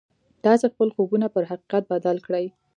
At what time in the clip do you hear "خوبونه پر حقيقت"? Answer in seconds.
0.95-1.83